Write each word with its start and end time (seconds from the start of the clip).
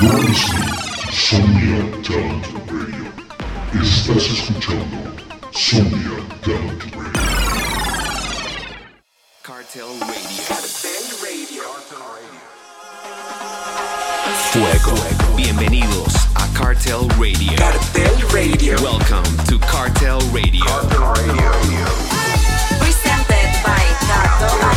You're 0.00 0.12
listening 0.12 0.62
to 0.62 1.12
Somnia 1.12 2.02
Talent 2.02 2.46
Radio. 2.72 3.12
Estás 3.74 4.24
escuchando 4.30 4.96
Somnia 5.52 6.16
Talent 6.40 6.82
Radio. 6.96 7.20
Cartel 9.42 10.00
Radio. 10.00 11.62
Fuego. 14.52 14.96
Bienvenidos 15.36 16.14
a 16.34 16.48
Cartel 16.54 17.06
Radio. 17.18 17.54
Cartel 17.58 18.16
Radio. 18.32 18.80
Welcome 18.80 19.36
to 19.48 19.58
Cartel 19.58 20.20
Radio. 20.32 20.64
Presented 22.80 23.52
by 23.62 23.84
Tato 24.08 24.69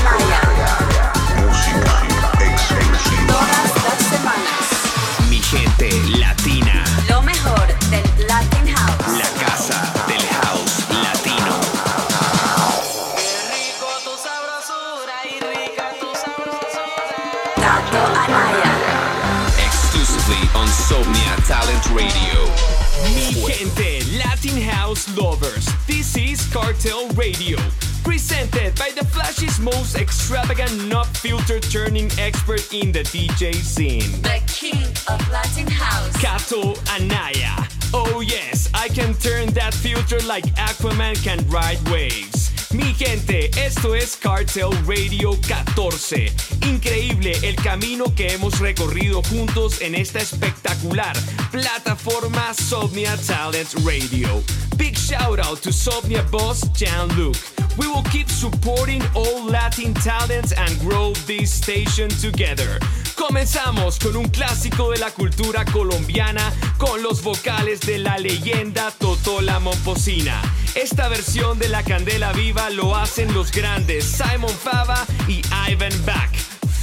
Mi 23.12 23.34
gente 23.34 24.18
Latin 24.18 24.62
House 24.62 25.10
lovers. 25.18 25.68
This 25.88 26.16
is 26.16 26.46
Cartel 26.54 27.10
Radio. 27.10 27.58
Presented 28.04 28.76
by 28.76 28.92
the 28.96 29.06
flashiest, 29.06 29.60
most 29.60 29.98
extravagant, 29.98 30.88
not 30.88 31.08
filter 31.18 31.60
turning 31.60 32.10
expert 32.18 32.74
in 32.74 32.92
the 32.92 33.04
DJ 33.04 33.54
scene. 33.56 34.22
The 34.22 34.42
king 34.48 34.86
of 35.10 35.20
Latin 35.32 35.68
House. 35.68 36.16
Kato 36.18 36.76
Anaya. 36.92 37.68
Oh 37.94 38.22
yes, 38.22 38.70
I 38.74 38.88
can 38.88 39.14
turn 39.16 39.48
that 39.54 39.74
filter 39.74 40.20
like 40.26 40.46
Aquaman 40.56 41.22
can 41.24 41.46
ride 41.50 41.82
waves. 41.90 42.43
Mi 42.74 42.96
gente, 42.96 43.52
esto 43.64 43.94
es 43.94 44.18
Cartel 44.18 44.72
Radio 44.88 45.38
14. 45.48 46.34
Increíble 46.66 47.34
el 47.44 47.56
camino 47.56 48.06
que 48.16 48.34
hemos 48.34 48.60
recorrido 48.60 49.22
juntos 49.22 49.80
en 49.82 49.94
esta 49.94 50.20
espectacular 50.20 51.16
plataforma 51.52 52.52
Somnia 52.56 53.16
Talent 53.28 53.74
Radio. 53.86 54.42
Big 54.76 54.98
shout 54.98 55.40
out 55.40 55.62
to 55.62 55.72
Somnia 55.72 56.24
boss 56.32 56.62
Jean-Luc. 56.74 57.63
We 57.78 57.88
will 57.88 58.04
keep 58.04 58.30
supporting 58.30 59.02
all 59.16 59.46
Latin 59.46 59.94
talents 59.96 60.52
and 60.52 60.80
grow 60.80 61.14
this 61.26 61.52
station 61.52 62.10
together. 62.10 62.80
Comenzamos 63.16 63.98
con 64.00 64.16
un 64.16 64.30
clásico 64.30 64.92
de 64.92 65.00
la 65.00 65.10
cultura 65.12 65.66
colombiana 65.66 66.52
con 66.78 67.02
los 67.02 67.24
vocales 67.24 67.80
de 67.82 67.98
la 67.98 68.18
leyenda 68.18 68.92
Totola 68.92 69.60
Momposina. 69.60 70.40
Esta 70.76 71.08
versión 71.08 71.58
de 71.58 71.70
La 71.70 71.84
Candela 71.84 72.32
Viva 72.34 72.70
lo 72.70 72.96
hacen 72.96 73.34
los 73.34 73.52
grandes 73.52 74.06
Simon 74.06 74.50
Fava 74.50 75.06
y 75.28 75.42
Ivan 75.70 75.94
Back. 76.06 76.32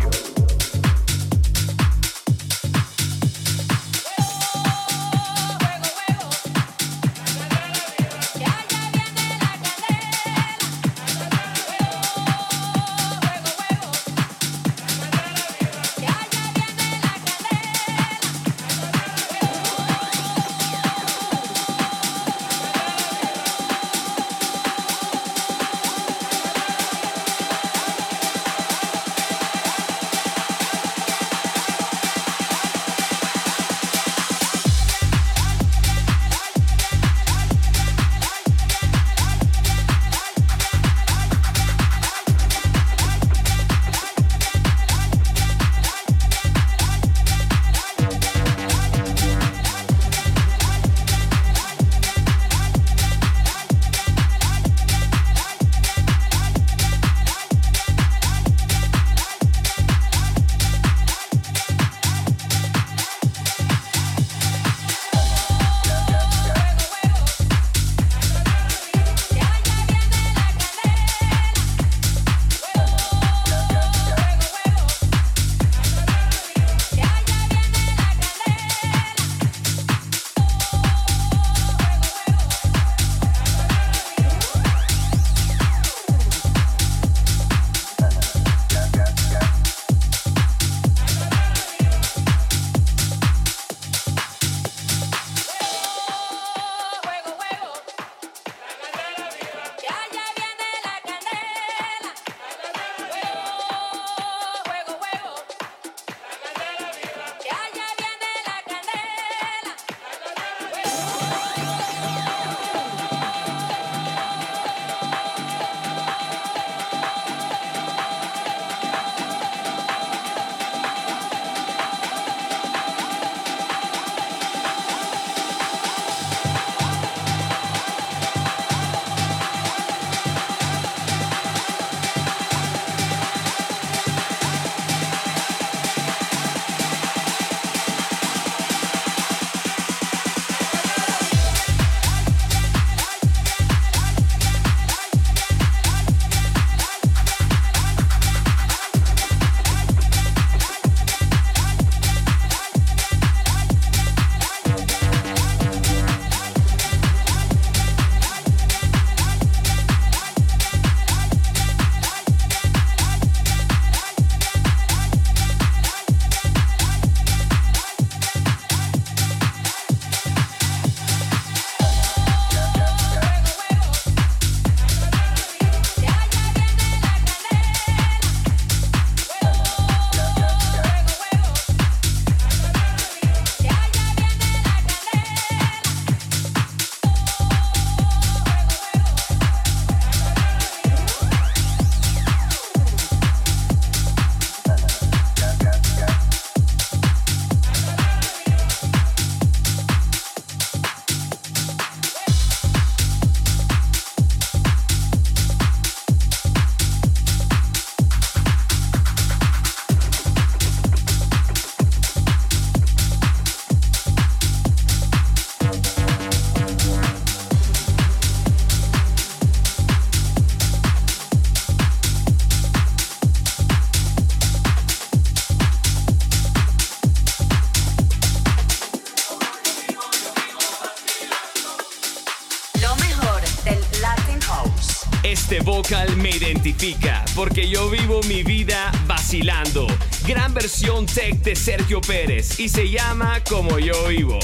me 236.17 236.31
identifica 236.31 237.25
porque 237.37 237.69
yo 237.69 237.89
vivo 237.89 238.21
mi 238.25 238.43
vida 238.43 238.91
vacilando. 239.07 239.87
Gran 240.27 240.53
versión 240.55 241.07
tech 241.07 241.37
de 241.43 241.55
Sergio 241.55 242.01
Pérez 242.01 242.59
y 242.59 242.69
se 242.69 242.91
llama 242.91 243.41
Como 243.49 243.79
yo 243.79 244.09
vivo. 244.09 244.41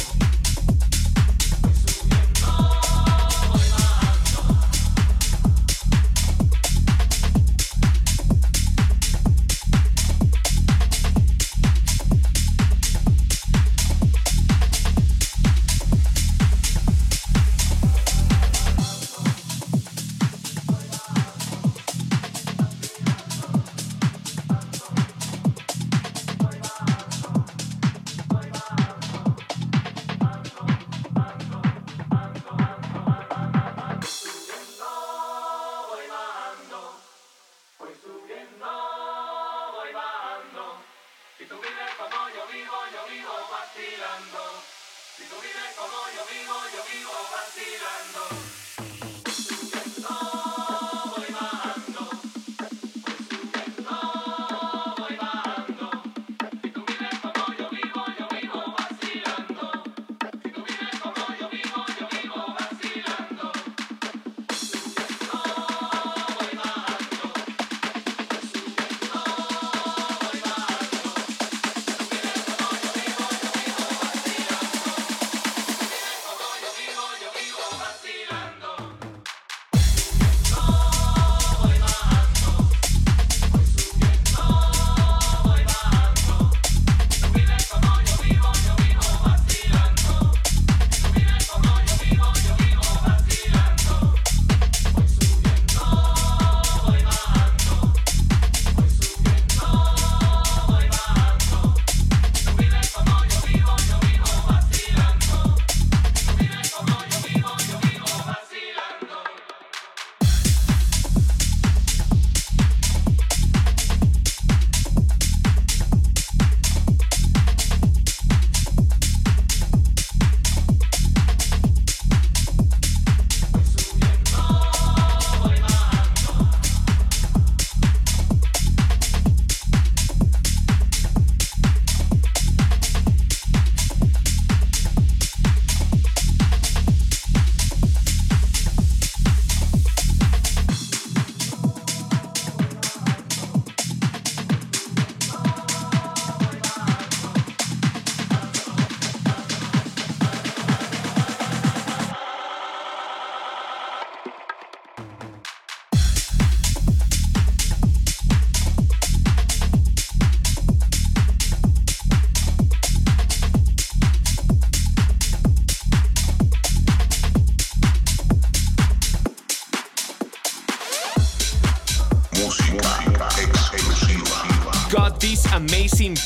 como 45.83 46.07
yo 46.15 46.23
vivo, 46.31 46.55
yo 46.75 46.83
vivo 46.93 47.11
vacilando. 47.33 48.52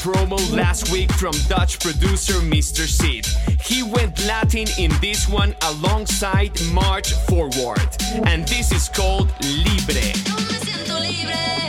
Promo 0.06 0.38
last 0.52 0.92
week 0.92 1.10
from 1.14 1.32
Dutch 1.48 1.80
producer 1.80 2.34
Mr. 2.34 2.86
Seed. 2.86 3.26
He 3.60 3.82
went 3.82 4.24
Latin 4.24 4.68
in 4.78 4.92
this 5.00 5.28
one 5.28 5.56
alongside 5.62 6.52
March 6.72 7.12
Forward, 7.26 7.88
and 8.24 8.46
this 8.46 8.70
is 8.70 8.88
called 8.88 9.32
Libre. 9.42 10.12
libre 11.00 11.65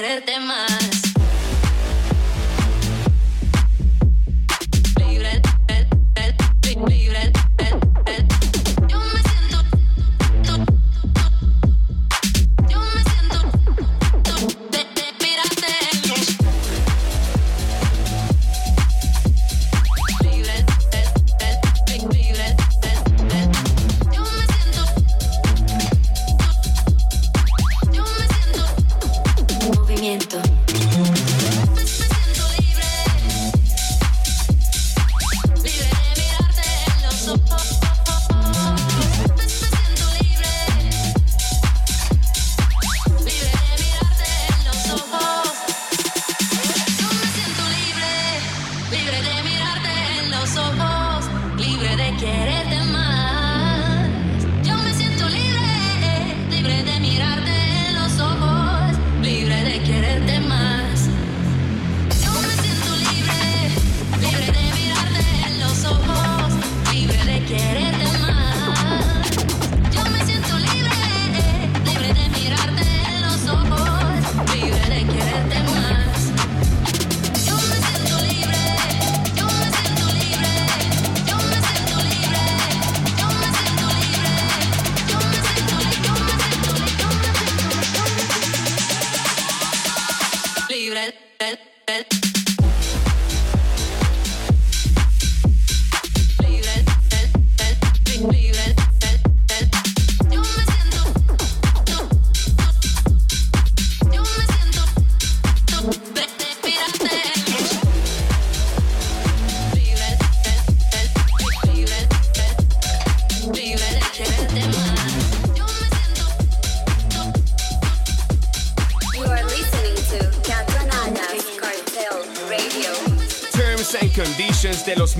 quererte 0.00 0.40
más. 0.40 0.99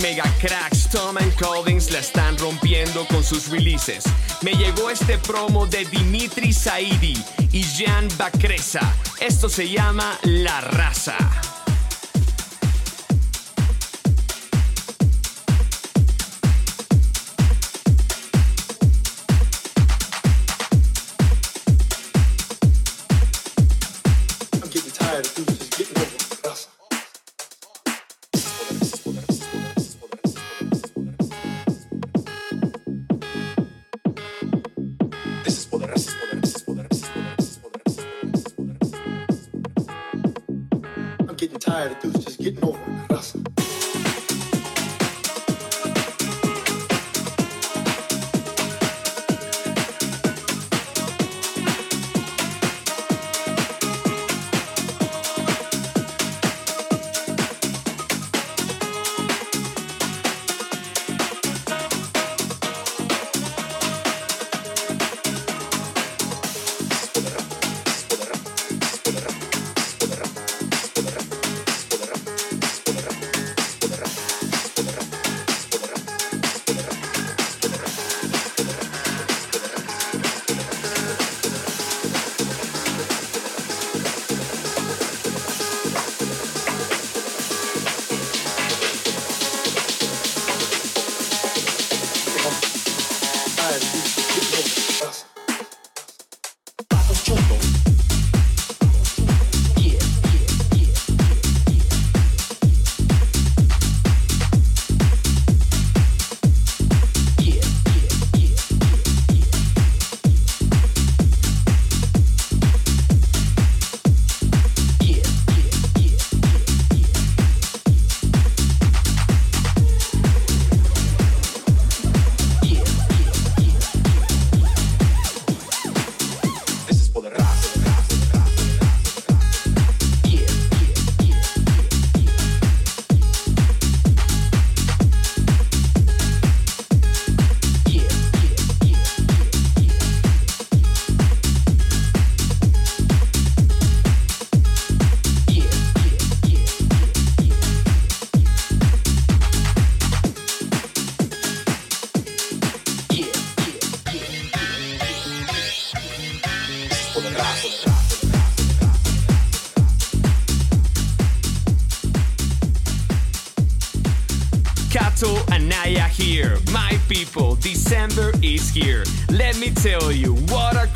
Mega 0.00 0.25
cracks 0.40 0.88
Tom 0.88 1.16
and 1.19 1.35
Collins 1.37 1.90
la 1.90 1.99
están 1.99 2.37
rompiendo 2.38 3.07
con 3.07 3.23
sus 3.23 3.49
releases. 3.49 4.04
Me 4.42 4.52
llegó 4.52 4.90
este 4.90 5.19
promo 5.19 5.66
de 5.66 5.85
Dimitri 5.85 6.52
Saidi 6.52 7.14
y 7.52 7.62
Jan 7.62 8.09
Bacresa. 8.16 8.95
Esto 9.21 9.49
se 9.49 9.69
llama 9.69 10.19
La 10.23 10.61
Raza. 10.61 11.16
tired 41.71 41.93
of 41.93 42.00
dudes 42.00 42.25
just 42.25 42.41
getting 42.41 42.65
over 42.65 42.79
it. 42.79 43.09
That's. 43.09 43.50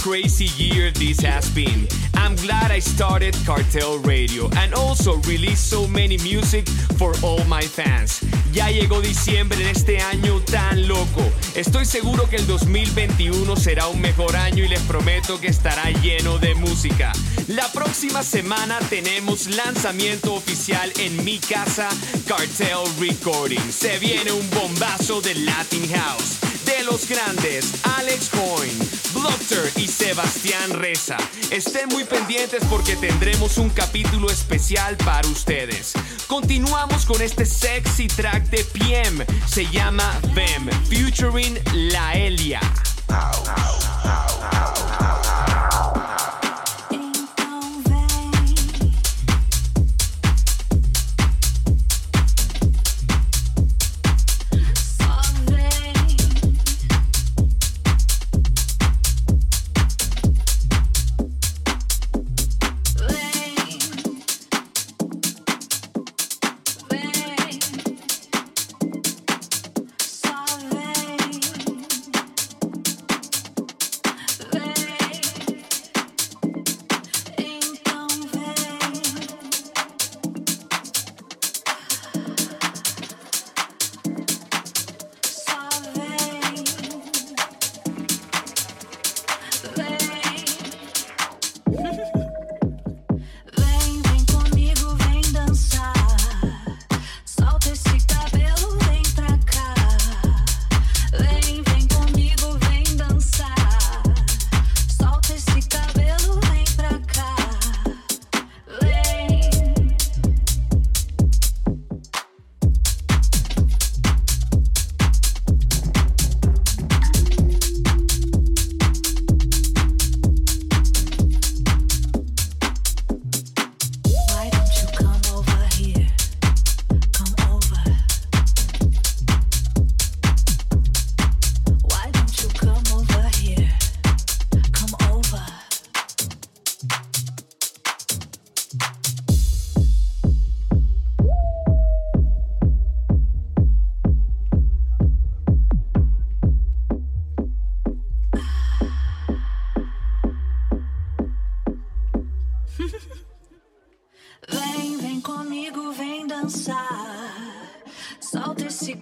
Crazy 0.04 0.44
year 0.62 0.90
this 0.90 1.18
has 1.20 1.48
been. 1.54 1.88
I'm 2.14 2.36
glad 2.36 2.70
I 2.70 2.78
started 2.78 3.34
Cartel 3.46 3.98
Radio 4.00 4.50
and 4.58 4.74
also 4.74 5.16
released 5.22 5.70
so 5.70 5.88
many 5.88 6.18
music 6.18 6.68
for 6.98 7.14
all 7.22 7.42
my 7.44 7.62
fans. 7.62 8.20
Ya 8.52 8.68
llegó 8.68 9.00
diciembre 9.00 9.58
en 9.62 9.68
este 9.68 9.98
año 10.00 10.40
tan 10.40 10.86
loco. 10.86 11.22
Estoy 11.54 11.86
seguro 11.86 12.28
que 12.28 12.36
el 12.36 12.46
2021 12.46 13.56
será 13.56 13.88
un 13.88 14.02
mejor 14.02 14.36
año 14.36 14.62
y 14.62 14.68
les 14.68 14.82
prometo 14.82 15.40
que 15.40 15.48
estará 15.48 15.90
lleno 16.02 16.38
de 16.38 16.54
música. 16.54 17.10
La 17.48 17.66
próxima 17.72 18.22
semana 18.22 18.78
tenemos 18.90 19.46
lanzamiento 19.56 20.34
oficial 20.34 20.92
en 20.98 21.24
mi 21.24 21.38
casa, 21.38 21.88
Cartel 22.28 22.84
Recording. 23.00 23.72
Se 23.72 23.98
viene 23.98 24.32
un 24.32 24.48
bombazo 24.50 25.22
de 25.22 25.34
Latin 25.34 25.88
House 25.94 26.53
de 26.64 26.82
los 26.84 27.08
grandes 27.08 27.72
Alex 27.98 28.30
Coin, 28.30 28.78
Blockter 29.12 29.70
y 29.76 29.88
Sebastián 29.88 30.72
Reza. 30.72 31.16
Estén 31.50 31.88
muy 31.88 32.04
pendientes 32.04 32.62
porque 32.70 32.96
tendremos 32.96 33.58
un 33.58 33.70
capítulo 33.70 34.30
especial 34.30 34.96
para 34.98 35.26
ustedes. 35.28 35.92
Continuamos 36.26 37.04
con 37.06 37.20
este 37.22 37.46
sexy 37.46 38.08
track 38.08 38.44
de 38.50 38.64
PM. 38.64 39.24
Se 39.46 39.66
llama 39.66 40.18
Vem, 40.34 40.68
featuring 40.88 41.58
La 41.72 42.14
Elia. 42.14 42.60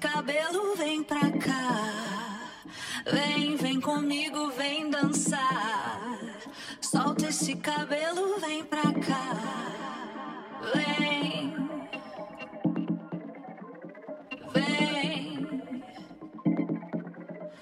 Cabelo, 0.00 0.76
vem 0.76 1.02
pra 1.02 1.30
cá. 1.30 2.42
Vem, 3.10 3.56
vem 3.56 3.80
comigo, 3.80 4.50
vem 4.50 4.90
dançar. 4.90 6.18
Solta 6.80 7.28
esse 7.28 7.56
cabelo, 7.56 8.38
vem 8.40 8.64
pra 8.64 8.82
cá. 8.82 9.36
Vem. 10.74 11.54
Vem. 14.52 15.62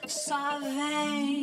Só. 0.07 0.59
Vem. 0.61 1.40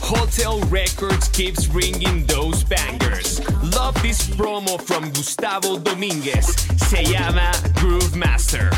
Hotel 0.00 0.60
Records 0.68 1.28
keeps 1.28 1.68
ringing 1.68 2.26
those 2.26 2.64
bangers. 2.64 3.40
Love 3.74 4.00
this 4.02 4.28
promo 4.28 4.80
from 4.80 5.10
Gustavo 5.10 5.78
Dominguez. 5.78 6.46
Se 6.76 7.02
llama 7.04 7.52
Groove 7.74 8.14
Master. 8.14 8.70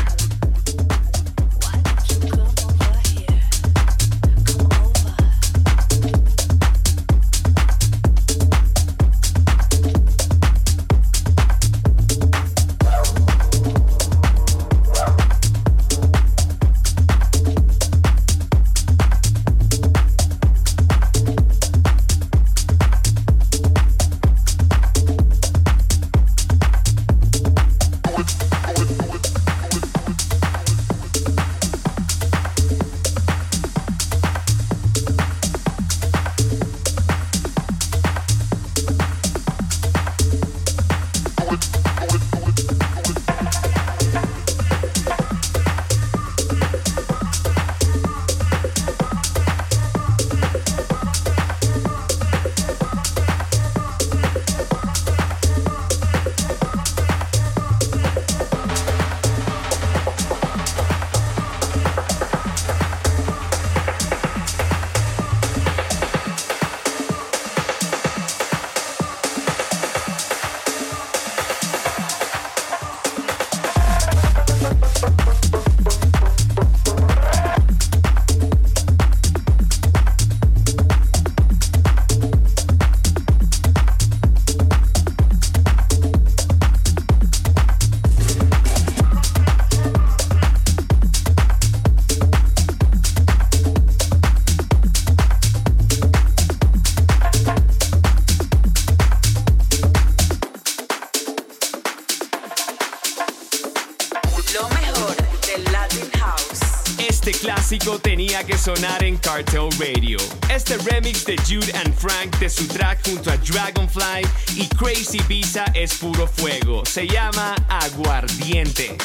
Lo 104.59 104.67
mejor 104.69 105.15
del 105.45 105.63
Latin 105.71 106.09
House. 106.19 106.59
Este 106.97 107.31
clásico 107.31 107.99
tenía 107.99 108.43
que 108.43 108.57
sonar 108.57 109.03
en 109.03 109.17
Cartel 109.17 109.69
Radio. 109.77 110.17
Este 110.49 110.77
remix 110.77 111.25
de 111.25 111.37
Jude 111.37 111.71
and 111.77 111.93
Frank 111.93 112.35
de 112.39 112.49
su 112.49 112.67
track 112.67 113.07
junto 113.07 113.29
a 113.29 113.37
Dragonfly 113.37 114.27
y 114.55 114.67
Crazy 114.69 115.19
Visa 115.27 115.65
es 115.75 115.93
puro 115.95 116.25
fuego. 116.25 116.83
Se 116.85 117.05
llama 117.05 117.55
Aguardiente. 117.69 118.97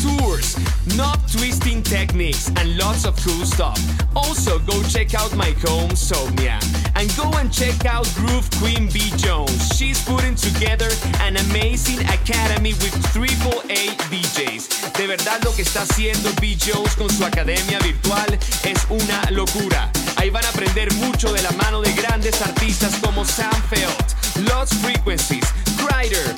Tours, 0.00 0.56
knob 0.96 1.18
twisting 1.30 1.82
techniques, 1.82 2.48
and 2.56 2.78
lots 2.78 3.04
of 3.04 3.16
cool 3.24 3.44
stuff. 3.44 3.78
Also, 4.14 4.58
go 4.60 4.82
check 4.84 5.14
out 5.14 5.34
my 5.36 5.50
home, 5.66 5.90
Somnia, 5.90 6.58
and 6.96 7.08
go 7.16 7.30
and 7.38 7.52
check 7.52 7.84
out 7.84 8.06
Groove 8.14 8.48
Queen 8.58 8.88
B 8.92 9.12
Jones. 9.16 9.76
She's 9.76 10.02
putting 10.04 10.34
together 10.34 10.88
an 11.20 11.36
amazing 11.36 12.00
academy 12.08 12.74
with 12.74 12.94
triple 13.12 13.60
A 13.68 13.90
DJs. 14.10 14.92
De 14.96 15.06
verdad, 15.06 15.42
lo 15.44 15.52
que 15.52 15.62
está 15.62 15.82
haciendo 15.82 16.30
B 16.40 16.56
Jones 16.56 16.94
con 16.96 17.10
su 17.10 17.24
academia 17.24 17.78
virtual 17.80 18.38
es 18.64 18.78
una 18.88 19.30
locura. 19.30 19.90
Ahí 20.16 20.30
van 20.30 20.44
a 20.44 20.48
aprender 20.48 20.92
mucho 20.94 21.32
de 21.32 21.42
la 21.42 21.50
mano 21.52 21.80
de 21.80 21.92
grandes 21.92 22.40
artistas 22.42 22.94
como 23.02 23.24
Sam 23.24 23.62
Felt, 23.68 24.48
Lost 24.48 24.74
Frequencies, 24.74 25.46
Crider, 25.76 26.34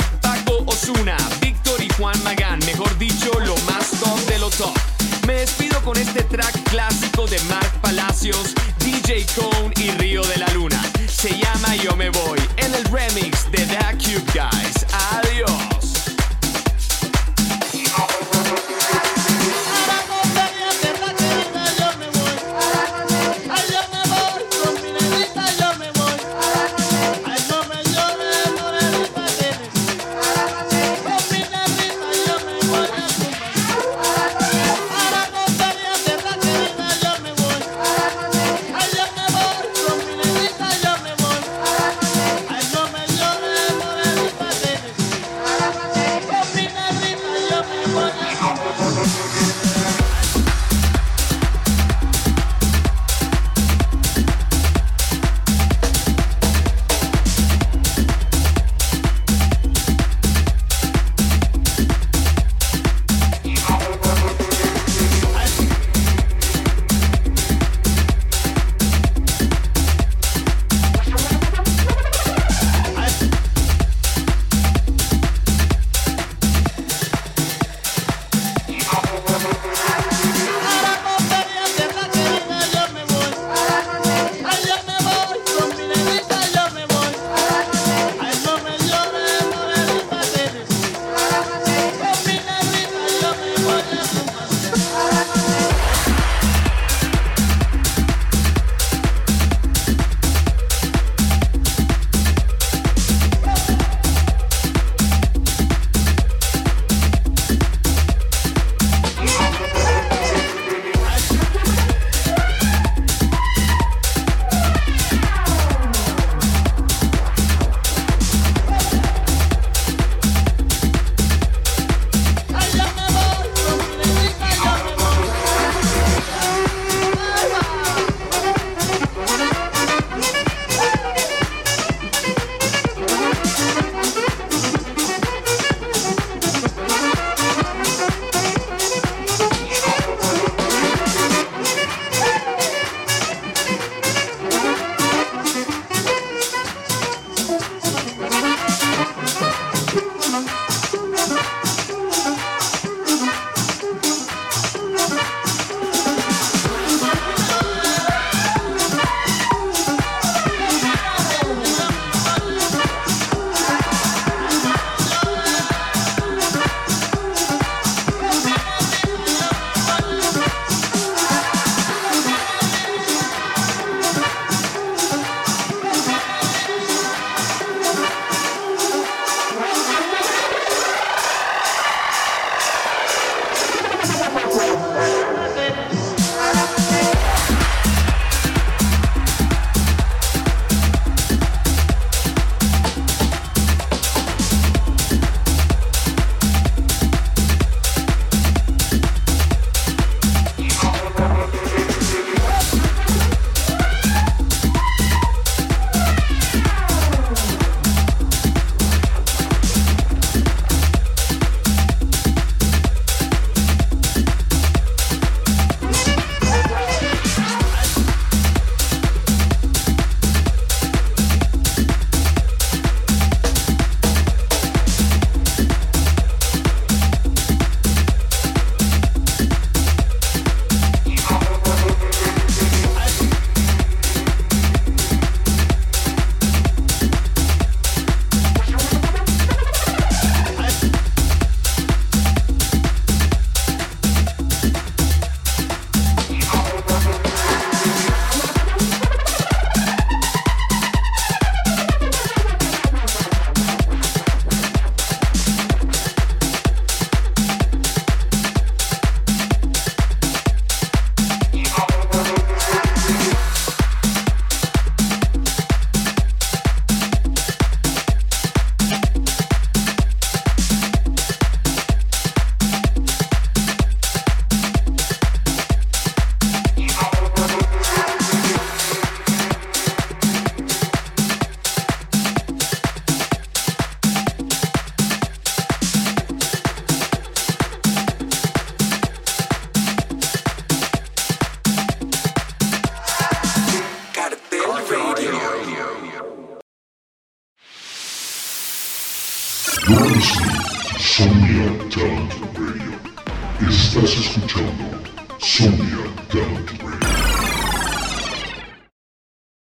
Osuna, 0.59 1.17
Víctor 1.41 1.83
y 1.83 1.89
Juan 1.95 2.23
Magán. 2.23 2.59
Mejor 2.67 2.97
dicho, 2.99 3.31
lo 3.41 3.57
más 3.71 3.91
top 4.01 4.19
de 4.27 4.39
lo 4.39 4.51
top. 4.51 4.77
Me 5.27 5.35
despido 5.35 5.81
con 5.83 5.97
este 5.97 6.23
track 6.25 6.63
clásico 6.65 7.27
de 7.27 7.41
Mark 7.45 7.73
Palacios, 7.81 8.55
DJ 8.79 9.27
Cone 9.35 9.73
y 9.77 9.91
Río 9.93 10.23
de 10.23 10.37
la 10.37 10.49
Luna. 10.49 10.83
Se 11.09 11.31
llama 11.31 11.77
Yo 11.77 11.97
Me 11.97 12.11
Voy 12.11 12.41
en 12.57 12.75
el 12.75 12.85
remix 12.85 13.51
de 13.51 13.65
The 13.67 13.79
Cube 13.99 14.25
Guys. 14.35 14.87
Adiós. 14.93 15.92